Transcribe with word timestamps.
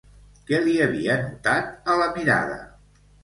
Què 0.45 0.61
li 0.63 0.71
havia 0.85 1.17
notat 1.25 1.91
a 1.95 1.99
la 2.01 2.09
mirada? 2.17 2.59